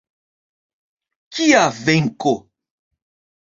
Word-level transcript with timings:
Kia 1.33 1.61
venko. 1.83 2.33